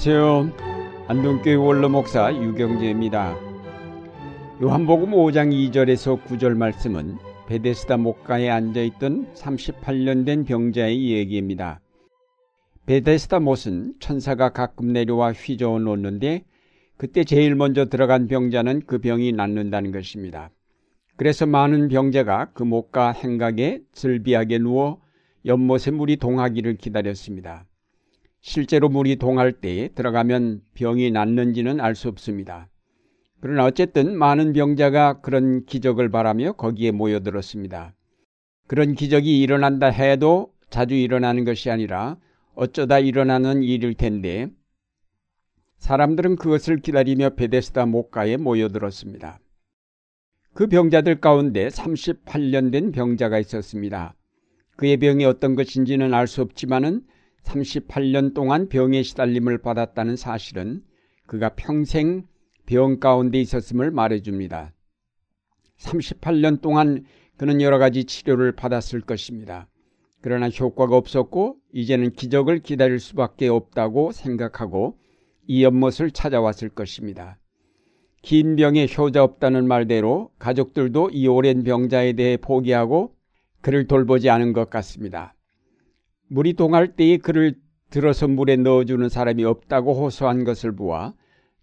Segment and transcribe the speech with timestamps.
[0.00, 0.52] 안녕하세요.
[1.08, 3.36] 안동교회 원로 목사 유경재입니다.
[4.62, 7.18] 요한복음 5장 2절에서 9절 말씀은
[7.48, 11.80] 베데스다 목가에 앉아 있던 38년 된 병자의 얘기입니다.
[12.86, 16.44] 베데스다 못은 천사가 가끔 내려와 휘저어 놓는데
[16.96, 20.50] 그때 제일 먼저 들어간 병자는 그 병이 낫는다는 것입니다.
[21.16, 25.00] 그래서 많은 병자가 그 목가 행각에 즐비하게 누워
[25.44, 27.67] 연못에 물이 동하기를 기다렸습니다.
[28.40, 32.68] 실제로 물이 동할 때 들어가면 병이 낫는지는 알 수 없습니다.
[33.40, 37.94] 그러나 어쨌든 많은 병자가 그런 기적을 바라며 거기에 모여들었습니다.
[38.66, 42.16] 그런 기적이 일어난다 해도 자주 일어나는 것이 아니라
[42.54, 44.48] 어쩌다 일어나는 일일 텐데
[45.78, 49.38] 사람들은 그것을 기다리며 베데스다 목가에 모여들었습니다.
[50.52, 54.14] 그 병자들 가운데 38년 된 병자가 있었습니다.
[54.76, 57.02] 그의 병이 어떤 것인지는 알 수 없지만은
[57.44, 60.82] 38년 동안 병에 시달림을 받았다는 사실은
[61.26, 62.26] 그가 평생
[62.66, 64.72] 병 가운데 있었음을 말해줍니다.
[65.78, 67.04] 38년 동안
[67.36, 69.68] 그는 여러 가지 치료를 받았을 것입니다.
[70.20, 74.98] 그러나 효과가 없었고 이제는 기적을 기다릴 수밖에 없다고 생각하고
[75.46, 77.38] 이 연못을 찾아왔을 것입니다.
[78.22, 83.14] 긴 병에 효자 없다는 말대로 가족들도 이 오랜 병자에 대해 포기하고
[83.60, 85.34] 그를 돌보지 않은 것 같습니다.
[86.28, 87.54] 물이 동할 때에 그를
[87.90, 91.14] 들어서 물에 넣어주는 사람이 없다고 호소한 것을 보아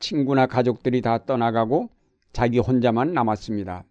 [0.00, 1.90] 친구나 가족들이 다 떠나가고
[2.32, 3.84] 자기 혼자만 남았습니다.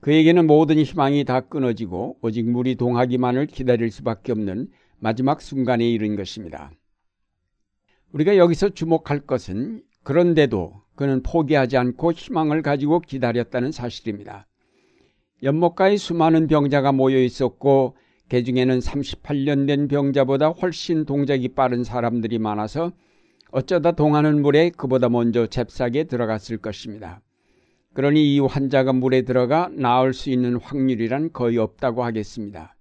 [0.00, 4.68] 그에게는 모든 희망이 다 끊어지고 오직 물이 동하기만을 기다릴 수밖에 없는
[4.98, 6.72] 마지막 순간에 이른 것입니다.
[8.12, 14.46] 우리가 여기서 주목할 것은 그런데도 그는 포기하지 않고 희망을 가지고 기다렸다는 사실입니다.
[15.42, 17.96] 연못가에 수많은 병자가 모여 있었고
[18.30, 22.92] 그 중에는 38년 된 병자보다 훨씬 동작이 빠른 사람들이 많아서
[23.50, 27.22] 어쩌다 동하는 물에 그보다 먼저 잽싸게 들어갔을 것입니다.
[27.92, 32.76] 그러니 이 환자가 물에 들어가 나을 수 있는 확률이란 거의 없다고 하겠습니다.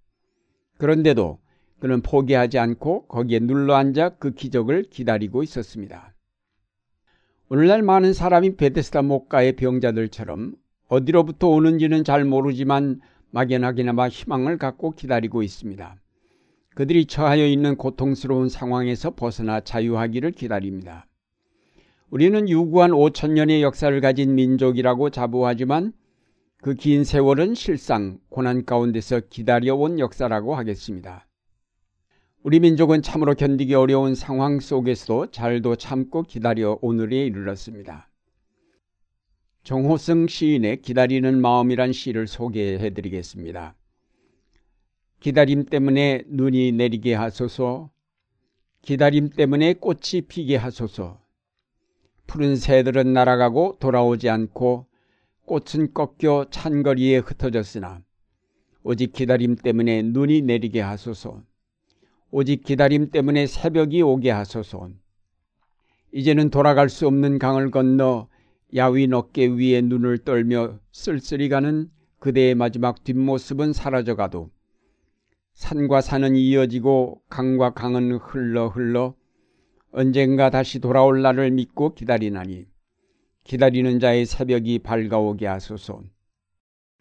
[0.77, 1.39] 그런데도
[1.79, 6.13] 그는 포기하지 않고 거기에 눌러 앉아 그 기적을 기다리고 있었습니다.
[7.49, 10.53] 오늘날 많은 사람이 베데스다 목가의 병자들처럼
[10.89, 15.95] 어디로부터 오는지는 잘 모르지만 막연하게나마 희망을 갖고 기다리고 있습니다.
[16.75, 21.05] 그들이 처하여 있는 고통스러운 상황에서 벗어나 자유하기를 기다립니다.
[22.09, 25.93] 우리는 유구한 5천 년의 역사를 가진 민족이라고 자부하지만
[26.61, 31.25] 그 긴 세월은 실상 고난 가운데서 기다려온 역사라고 하겠습니다.
[32.43, 38.08] 우리 민족은 참으로 견디기 어려운 상황 속에서도 잘도 참고 기다려 오늘에 이르렀습니다.
[39.69, 43.75] 정호승 시인의 기다리는 마음이란 시를 소개해 드리겠습니다.
[45.19, 47.91] 기다림 때문에 눈이 내리게 하소서,
[48.81, 51.21] 기다림 때문에 꽃이 피게 하소서,
[52.25, 54.87] 푸른 새들은 날아가고 돌아오지 않고
[55.45, 58.01] 꽃은 꺾여 찬거리에 흩어졌으나
[58.81, 61.43] 오직 기다림 때문에 눈이 내리게 하소서.
[62.31, 64.89] 오직 기다림 때문에 새벽이 오게 하소서.
[66.11, 68.29] 이제는 돌아갈 수 없는 강을 건너
[68.75, 74.51] 야윈 어깨 위에 눈을 떨며 쓸쓸히 가는 그대의 마지막 뒷모습은 사라져가도
[75.53, 79.15] 산과 산은 이어지고 강과 강은 흘러 흘러
[79.91, 82.67] 언젠가 다시 돌아올 날을 믿고 기다리나니
[83.43, 86.03] 기다리는 자의 새벽이 밝아오게 하소서.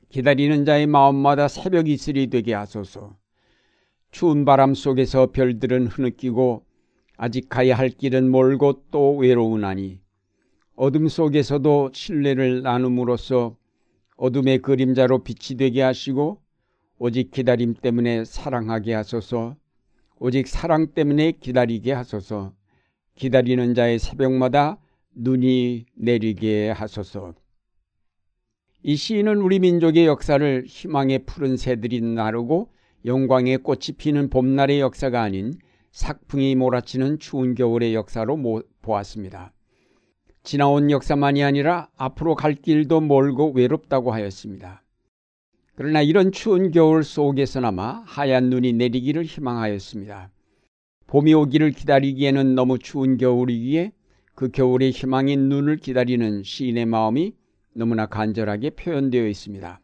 [0.08, 3.18] 기다리는 자의 마음마다 새벽 이슬이 되게 하소서.
[4.10, 6.64] 추운 바람 속에서 별들은 흐느끼고
[7.18, 10.00] 아직 가야 할 길은 멀고 또 외로우나니
[10.80, 13.56] 어둠 속에서도 신뢰를 나눔으로써
[14.16, 16.40] 어둠의 그림자로 빛이 되게 하시고
[16.98, 19.56] 오직 기다림 때문에 사랑하게 하소서.
[20.20, 22.52] 오직 사랑 때문에 기다리게 하소서.
[23.16, 24.78] 기다리는 자의 새벽마다
[25.16, 27.34] 눈이 내리게 하소서.
[28.84, 32.70] 이 시인은 우리 민족의 역사를 희망의 푸른 새들이 나르고
[33.04, 35.54] 영광의 꽃이 피는 봄날의 역사가 아닌
[35.90, 39.52] 삭풍이 몰아치는 추운 겨울의 역사로 보았습니다.
[40.48, 44.82] 지나온 역사만이 아니라 앞으로 갈 길도 멀고 외롭다고 하였습니다.
[45.74, 50.30] 그러나 이런 추운 겨울 속에서나마 하얀 눈이 내리기를 희망하였습니다.
[51.06, 53.92] 봄이 오기를 기다리기에는 너무 추운 겨울이기에
[54.34, 57.34] 그 겨울의 희망인 눈을 기다리는 시인의 마음이
[57.74, 59.80] 너무나 간절하게 표현되어 있습니다.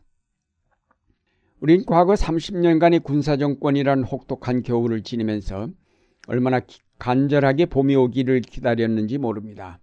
[1.60, 5.68] 우린 과거 30년간의 군사정권이란 혹독한 겨울을 지내면서
[6.26, 6.62] 얼마나
[6.98, 9.78] 간절하게 봄이 오기를 기다렸는지 모릅니다.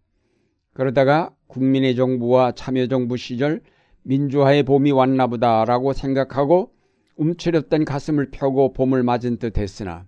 [0.74, 3.62] 그러다가 국민의 정부와 참여정부 시절
[4.04, 6.72] 민주화의 봄이 왔나보다라고 생각하고
[7.18, 10.08] 움츠렸던 가슴을 펴고 봄을 맞은 듯 했으나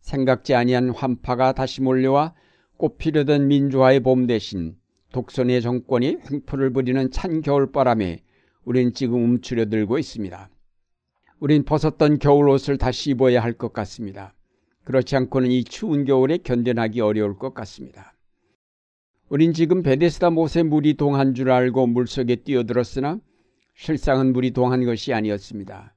[0.00, 2.34] 생각지 아니한 환파가 다시 몰려와
[2.76, 4.76] 꽃피려던 민주화의 봄 대신
[5.12, 8.20] 독선의 정권이 횡포를 부리는 찬 겨울바람에
[8.64, 10.50] 우린 지금 움츠려들고 있습니다.
[11.38, 14.34] 우린 벗었던 겨울옷을 다시 입어야 할 것 같습니다.
[14.84, 18.11] 그렇지 않고는 이 추운 겨울에 견뎌나기 어려울 것 같습니다.
[19.32, 23.18] 우린 지금 베데스다 못에 물이 동한 줄 알고 물속에 뛰어들었으나
[23.74, 25.94] 실상은 물이 동한 것이 아니었습니다.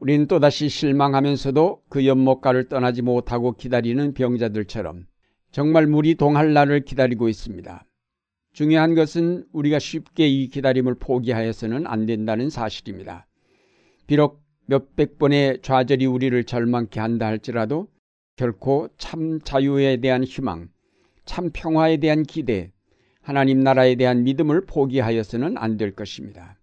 [0.00, 5.06] 우리는 또다시 실망하면서도 그 연못가를 떠나지 못하고 기다리는 병자들처럼
[5.52, 7.84] 정말 물이 동할 날을 기다리고 있습니다.
[8.54, 13.28] 중요한 것은 우리가 쉽게 이 기다림을 포기하여서는 안 된다는 사실입니다.
[14.08, 17.86] 비록 몇백 번의 좌절이 우리를 절망케 한다 할지라도
[18.34, 20.70] 결코 참 자유에 대한 희망,
[21.28, 22.72] 참 평화에 대한 기대,
[23.20, 26.58] 하나님 나라에 대한 믿음을 포기하여서는 안 될 것입니다.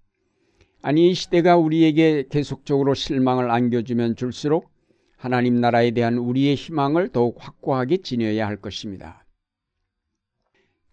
[0.81, 4.71] 아니 이 시대가 우리에게 계속적으로 실망을 안겨주면 줄수록
[5.17, 9.23] 하나님 나라에 대한 우리의 희망을 더욱 확고하게 지녀야 할 것입니다.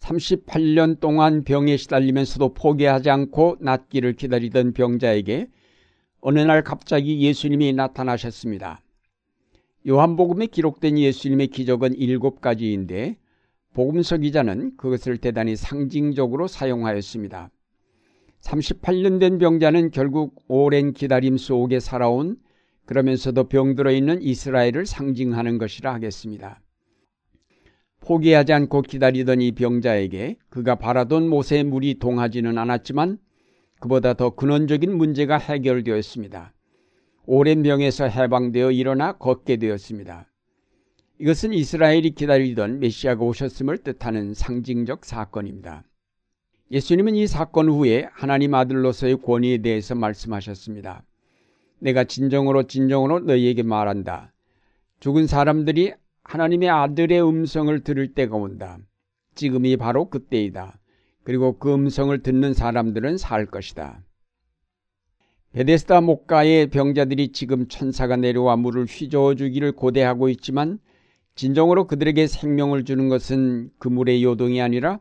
[0.01, 5.49] 38년 동안 병에 시달리면서도 포기하지 않고 낫기를 기다리던 병자에게
[6.21, 8.83] 어느 날 갑자기 예수님이 나타나셨습니다.
[9.89, 13.17] 요한복음에 기록된 예수님의 기적은 일곱 가지인데
[13.75, 17.51] 복음서 기자는 그것을 대단히 상징적으로 사용하였습니다.
[18.43, 22.37] 38년 된 병자는 결국 오랜 기다림 속에 살아온
[22.85, 26.61] 그러면서도 병들어 있는 이스라엘을 상징하는 것이라 하겠습니다.
[28.01, 33.19] 포기하지 않고 기다리던 이 병자에게 그가 바라던 못에 물이 동하지는 않았지만
[33.81, 36.53] 그보다 더 근원적인 문제가 해결되었습니다.
[37.27, 40.32] 오랜 병에서 해방되어 일어나 걷게 되었습니다.
[41.19, 45.85] 이것은 이스라엘이 기다리던 메시아가 오셨음을 뜻하는 상징적 사건입니다.
[46.71, 51.05] 예수님은 이 사건 후에 하나님 아들로서의 권위에 대해서 말씀하셨습니다.
[51.79, 54.33] 내가 진정으로 진정으로 너희에게 말한다.
[55.01, 55.93] 죽은 사람들이
[56.25, 58.79] 하나님의 아들의 음성을 들을 때가 온다.
[59.35, 60.79] 지금이 바로 그때이다.
[61.25, 64.03] 그리고 그 음성을 듣는 사람들은 살 것이다.
[65.53, 70.79] 베데스다 목가의 병자들이 지금 천사가 내려와 물을 휘저어 주기를 고대하고 있지만
[71.35, 75.01] 진정으로 그들에게 생명을 주는 것은 그 물의 요동이 아니라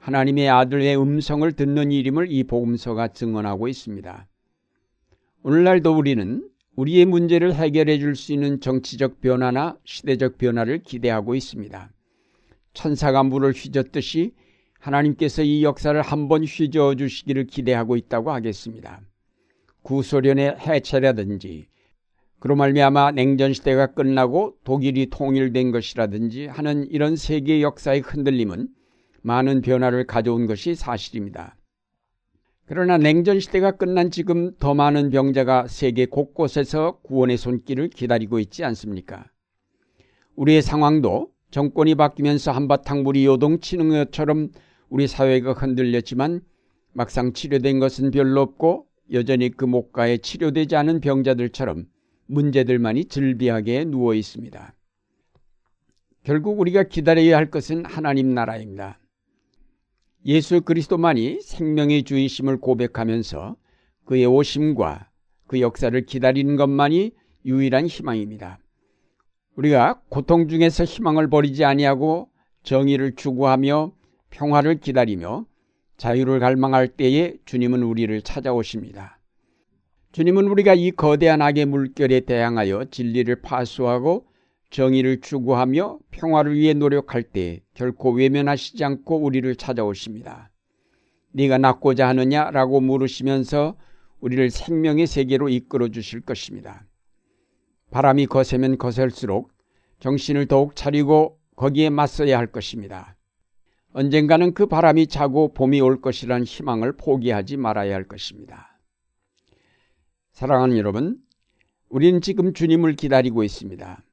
[0.00, 4.26] 하나님의 아들의 음성을 듣는 일임을 이 복음서가 증언하고 있습니다.
[5.42, 11.92] 오늘날도 우리는 우리의 문제를 해결해 줄 수 있는 정치적 변화나 시대적 변화를 기대하고 있습니다.
[12.72, 14.32] 천사가 물을 휘젓듯이
[14.78, 19.00] 하나님께서 이 역사를 한번 휘저어 주시기를 기대하고 있다고 하겠습니다.
[19.82, 21.66] 구소련의 해체라든지
[22.40, 28.68] 그로 말미암아 냉전 시대가 끝나고 독일이 통일된 것이라든지 하는 이런 세계 역사의 흔들림은
[29.22, 31.56] 많은 변화를 가져온 것이 사실입니다.
[32.66, 39.24] 그러나 냉전 시대가 끝난 지금 더 많은 병자가 세계 곳곳에서 구원의 손길을 기다리고 있지 않습니까?
[40.36, 44.50] 우리의 상황도 정권이 바뀌면서 한바탕 물이 요동치는 것처럼
[44.90, 46.42] 우리 사회가 흔들렸지만
[46.92, 51.86] 막상 치료된 것은 별로 없고 여전히 그 목가에 치료되지 않은 병자들처럼
[52.28, 54.74] 문제들만이 즐비하게 누워 있습니다.
[56.22, 58.98] 결국 우리가 기다려야 할 것은 하나님 나라입니다.
[60.26, 63.56] 예수 그리스도만이 생명의 주이심을 고백하면서
[64.04, 65.10] 그의 오심과
[65.46, 67.12] 그 역사를 기다리는 것만이
[67.46, 68.58] 유일한 희망입니다.
[69.56, 72.28] 우리가 고통 중에서 희망을 버리지 아니하고
[72.62, 73.92] 정의를 추구하며
[74.30, 75.46] 평화를 기다리며
[75.96, 79.17] 자유를 갈망할 때에 주님은 우리를 찾아오십니다.
[80.12, 84.26] 주님은 우리가 이 거대한 악의 물결에 대항하여 진리를 파수하고
[84.70, 90.50] 정의를 추구하며 평화를 위해 노력할 때 결코 외면하시지 않고 우리를 찾아오십니다.
[91.32, 93.76] 네가 낫고자 하느냐라고 물으시면서
[94.20, 96.86] 우리를 생명의 세계로 이끌어 주실 것입니다.
[97.90, 99.52] 바람이 거세면 거셀수록
[100.00, 103.16] 정신을 더욱 차리고 거기에 맞서야 할 것입니다.
[103.92, 108.67] 언젠가는 그 바람이 차고 봄이 올 것이란 희망을 포기하지 말아야 할 것입니다.
[110.38, 111.18] 사랑하는 여러분,
[111.88, 114.04] 우리는 지금 주님을 기다리고 있습니다.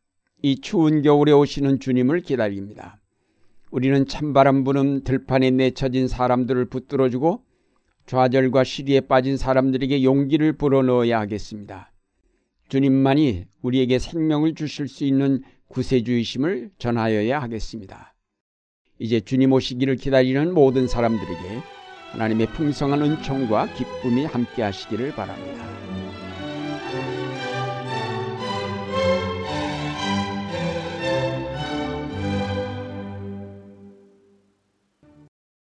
[0.41, 2.99] 이 추운 겨울에 오시는 주님을 기다립니다.
[3.69, 7.43] 우리는 찬바람 부는 들판에 내쳐진 사람들을 붙들어주고
[8.07, 11.91] 좌절과 시리에 빠진 사람들에게 용기를 불어넣어야 하겠습니다.
[12.69, 18.15] 주님만이 우리에게 생명을 주실 수 있는 구세주이심을 전하여야 하겠습니다.
[18.97, 21.61] 이제 주님 오시기를 기다리는 모든 사람들에게
[22.13, 25.65] 하나님의 풍성한 은총과 기쁨이 함께 하시기를 바랍니다.